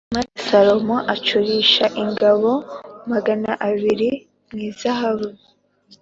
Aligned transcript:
Maze 0.15 0.29
Salomo 0.47 0.97
acurisha 1.13 1.85
ingabo 2.03 2.51
magana 3.11 3.51
abiri 3.67 4.09
mu 4.49 4.59
izahabu 4.69 5.27